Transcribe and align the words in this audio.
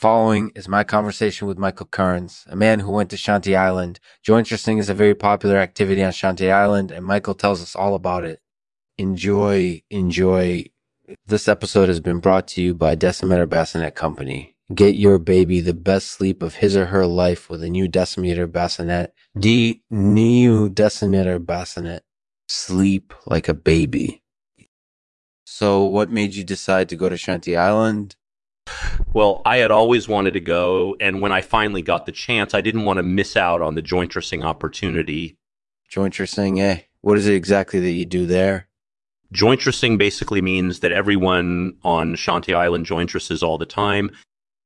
following 0.00 0.50
is 0.54 0.66
my 0.66 0.82
conversation 0.82 1.46
with 1.46 1.58
Michael 1.58 1.84
Kearns, 1.84 2.46
a 2.48 2.56
man 2.56 2.80
who 2.80 2.90
went 2.90 3.10
to 3.10 3.16
Shantey 3.16 3.54
Island. 3.54 4.00
Joint 4.22 4.46
Jointressing 4.46 4.78
is 4.78 4.88
a 4.88 4.94
very 4.94 5.14
popular 5.14 5.58
activity 5.58 6.02
on 6.02 6.10
Shantey 6.10 6.50
Island, 6.50 6.90
and 6.90 7.04
Michael 7.04 7.34
tells 7.34 7.60
us 7.60 7.76
all 7.76 7.94
about 7.94 8.24
it. 8.24 8.40
Enjoy, 8.96 9.82
enjoy. 9.90 10.64
This 11.26 11.48
episode 11.48 11.90
has 11.90 12.00
been 12.00 12.18
brought 12.18 12.48
to 12.48 12.62
you 12.62 12.72
by 12.74 12.96
Decimeter 12.96 13.46
Bassinet 13.46 13.94
Company. 13.94 14.56
Get 14.74 14.94
your 14.94 15.18
baby 15.18 15.60
the 15.60 15.74
best 15.74 16.06
sleep 16.10 16.42
of 16.42 16.54
his 16.54 16.76
or 16.76 16.86
her 16.86 17.06
life 17.06 17.50
with 17.50 17.62
a 17.62 17.68
new 17.68 17.86
Decimeter 17.86 18.50
Bassinet. 18.50 19.12
The 19.34 19.82
new 19.90 20.70
Decimeter 20.70 21.44
Bassinet. 21.44 22.00
Sleep 22.48 23.12
like 23.26 23.48
a 23.48 23.54
baby. 23.54 24.22
So, 25.44 25.84
what 25.84 26.10
made 26.10 26.34
you 26.34 26.44
decide 26.44 26.88
to 26.88 26.96
go 26.96 27.10
to 27.10 27.16
Shantey 27.16 27.58
Island? 27.58 28.16
Well, 29.12 29.42
I 29.44 29.56
had 29.56 29.72
always 29.72 30.06
wanted 30.06 30.34
to 30.34 30.40
go, 30.40 30.96
and 31.00 31.20
when 31.20 31.32
I 31.32 31.40
finally 31.40 31.82
got 31.82 32.06
the 32.06 32.12
chance, 32.12 32.54
I 32.54 32.60
didn't 32.60 32.84
want 32.84 32.98
to 32.98 33.02
miss 33.02 33.36
out 33.36 33.60
on 33.60 33.74
the 33.74 33.82
jointressing 33.82 34.44
opportunity. 34.44 35.36
Jointressing, 35.90 36.60
eh? 36.60 36.82
What 37.00 37.18
is 37.18 37.26
it 37.26 37.34
exactly 37.34 37.80
that 37.80 37.90
you 37.90 38.04
do 38.04 38.24
there? 38.24 38.68
Jointressing 39.34 39.98
basically 39.98 40.40
means 40.40 40.78
that 40.80 40.92
everyone 40.92 41.76
on 41.82 42.14
Shantey 42.14 42.54
Island 42.54 42.86
jointresses 42.86 43.42
all 43.42 43.58
the 43.58 43.66
time. 43.66 44.10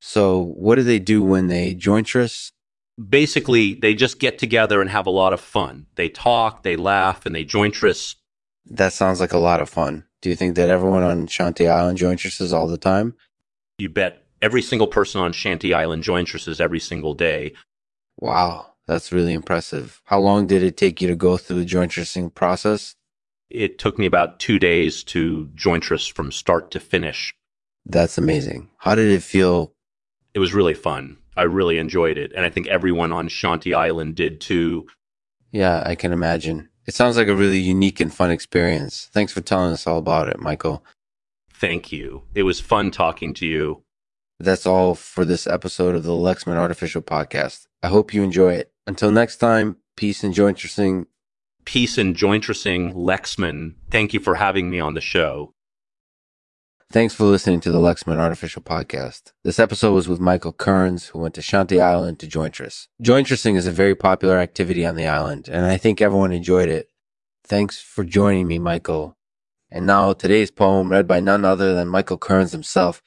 So, 0.00 0.54
what 0.56 0.76
do 0.76 0.82
they 0.84 0.98
do 0.98 1.22
when 1.22 1.48
they 1.48 1.74
jointress? 1.74 2.52
Basically, 3.08 3.74
they 3.74 3.94
just 3.94 4.18
get 4.18 4.38
together 4.38 4.80
and 4.80 4.88
have 4.88 5.06
a 5.06 5.10
lot 5.10 5.34
of 5.34 5.40
fun. 5.40 5.86
They 5.96 6.08
talk, 6.08 6.62
they 6.62 6.76
laugh, 6.76 7.26
and 7.26 7.34
they 7.34 7.44
jointress. 7.44 8.16
That 8.64 8.94
sounds 8.94 9.20
like 9.20 9.34
a 9.34 9.38
lot 9.38 9.60
of 9.60 9.68
fun. 9.68 10.04
Do 10.22 10.30
you 10.30 10.36
think 10.36 10.56
that 10.56 10.70
everyone 10.70 11.02
on 11.02 11.26
Shantey 11.26 11.70
Island 11.70 11.98
jointresses 11.98 12.54
all 12.54 12.66
the 12.66 12.78
time? 12.78 13.14
You 13.78 13.88
bet 13.88 14.22
every 14.42 14.62
single 14.62 14.86
person 14.86 15.20
on 15.20 15.32
Shantey 15.32 15.74
Island 15.74 16.02
jointresses 16.02 16.60
every 16.60 16.80
single 16.80 17.14
day. 17.14 17.54
Wow, 18.18 18.74
that's 18.86 19.12
really 19.12 19.32
impressive. 19.32 20.00
How 20.04 20.20
long 20.20 20.46
did 20.46 20.62
it 20.62 20.76
take 20.76 21.00
you 21.00 21.08
to 21.08 21.16
go 21.16 21.36
through 21.36 21.62
the 21.62 21.70
jointressing 21.70 22.34
process? 22.34 22.96
It 23.48 23.78
took 23.78 23.98
me 23.98 24.06
about 24.06 24.38
two 24.38 24.58
days 24.58 25.02
to 25.04 25.50
jointress 25.54 26.06
from 26.06 26.30
start 26.30 26.70
to 26.70 26.80
finish. 26.80 27.34
That's 27.84 28.18
amazing. 28.18 28.70
How 28.78 28.94
did 28.94 29.10
it 29.10 29.22
feel? 29.22 29.74
It 30.34 30.38
was 30.38 30.54
really 30.54 30.74
fun. 30.74 31.16
I 31.36 31.42
really 31.42 31.78
enjoyed 31.78 32.18
it. 32.18 32.32
And 32.34 32.44
I 32.44 32.50
think 32.50 32.68
everyone 32.68 33.12
on 33.12 33.28
Shantey 33.28 33.74
Island 33.74 34.14
did 34.14 34.40
too. 34.40 34.86
Yeah, 35.50 35.82
I 35.84 35.94
can 35.94 36.12
imagine. 36.12 36.68
It 36.86 36.94
sounds 36.94 37.16
like 37.16 37.28
a 37.28 37.34
really 37.34 37.58
unique 37.58 38.00
and 38.00 38.12
fun 38.12 38.30
experience. 38.30 39.08
Thanks 39.12 39.32
for 39.32 39.40
telling 39.40 39.72
us 39.72 39.86
all 39.86 39.98
about 39.98 40.28
it, 40.28 40.38
Michael. 40.38 40.84
Thank 41.52 41.92
you. 41.92 42.22
It 42.34 42.44
was 42.44 42.60
fun 42.60 42.90
talking 42.90 43.34
to 43.34 43.46
you. 43.46 43.82
That's 44.40 44.64
all 44.64 44.94
for 44.94 45.26
this 45.26 45.46
episode 45.46 45.94
of 45.94 46.02
the 46.02 46.12
Lexman 46.12 46.56
Artificial 46.56 47.02
Podcast. 47.02 47.66
I 47.82 47.88
hope 47.88 48.14
you 48.14 48.22
enjoy 48.22 48.54
it. 48.54 48.72
Until 48.86 49.10
next 49.10 49.36
time, 49.36 49.76
peace 49.96 50.24
and 50.24 50.34
jointressing. 50.34 51.04
Peace 51.66 51.98
and 51.98 52.16
jointressing, 52.16 52.94
Lexman. 52.94 53.74
Thank 53.90 54.14
you 54.14 54.20
for 54.20 54.36
having 54.36 54.70
me 54.70 54.80
on 54.80 54.94
the 54.94 55.02
show. 55.02 55.52
Thanks 56.90 57.14
for 57.14 57.24
listening 57.24 57.60
to 57.60 57.70
the 57.70 57.78
Lexman 57.78 58.16
Artificial 58.16 58.62
Podcast. 58.62 59.32
This 59.44 59.58
episode 59.58 59.92
was 59.92 60.08
with 60.08 60.20
Michael 60.20 60.54
Kearns, 60.54 61.08
who 61.08 61.18
went 61.18 61.34
to 61.34 61.42
Shantey 61.42 61.78
Island 61.78 62.18
to 62.20 62.26
jointress. 62.26 62.88
Jointressing 63.02 63.56
is 63.56 63.66
a 63.66 63.72
very 63.72 63.94
popular 63.94 64.38
activity 64.38 64.86
on 64.86 64.96
the 64.96 65.06
island, 65.06 65.50
and 65.50 65.66
I 65.66 65.76
think 65.76 66.00
everyone 66.00 66.32
enjoyed 66.32 66.70
it. 66.70 66.88
Thanks 67.44 67.78
for 67.78 68.04
joining 68.04 68.48
me, 68.48 68.58
Michael. 68.58 69.18
And 69.70 69.86
now 69.86 70.14
today's 70.14 70.50
poem 70.50 70.90
read 70.90 71.06
by 71.06 71.20
none 71.20 71.44
other 71.44 71.74
than 71.74 71.88
Michael 71.88 72.18
Kearns 72.18 72.52
himself. 72.52 73.02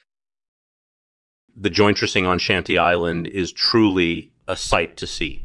The 1.56 1.70
jointressing 1.70 2.26
on 2.26 2.38
Shantey 2.38 2.78
Island 2.78 3.26
is 3.28 3.52
truly 3.52 4.32
a 4.48 4.56
sight 4.56 4.96
to 4.98 5.06
see. 5.06 5.44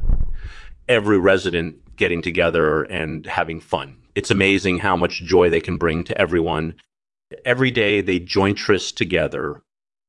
Every 0.88 1.20
resident 1.20 1.96
getting 1.96 2.22
together 2.22 2.84
and 2.84 3.26
having 3.26 3.60
fun. 3.60 3.98
It's 4.16 4.32
amazing 4.32 4.80
how 4.80 4.96
much 4.96 5.24
joy 5.24 5.50
they 5.50 5.62
can 5.62 5.78
bring 5.78 6.04
to 6.06 6.18
everyone 6.20 6.76
every 7.46 7.72
day 7.72 8.02
they 8.02 8.20
jointress 8.20 8.92
together 8.92 9.62